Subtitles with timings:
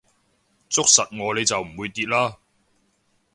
[0.67, 2.39] 捉實我你就唔會跌啦